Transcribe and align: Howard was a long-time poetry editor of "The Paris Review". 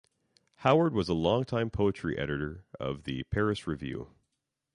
Howard 0.55 0.95
was 0.95 1.09
a 1.09 1.13
long-time 1.13 1.69
poetry 1.69 2.17
editor 2.17 2.65
of 2.79 3.03
"The 3.03 3.21
Paris 3.25 3.67
Review". 3.67 4.09